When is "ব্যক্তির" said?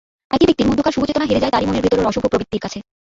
0.47-0.69